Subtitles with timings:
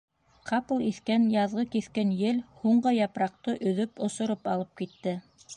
[0.51, 5.19] Ҡапыл иҫкән яҙғы киҫкен ел һуңғы япраҡты өҙөп осороп алып китте.